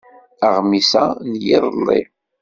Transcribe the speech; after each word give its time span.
Aɣmis-a 0.47 1.05
n 1.29 1.31
yiḍelli. 1.43 2.01